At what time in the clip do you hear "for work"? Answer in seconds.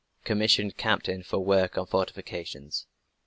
1.21-1.77